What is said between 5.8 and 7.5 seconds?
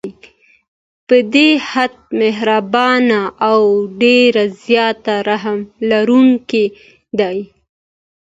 لرونکی دی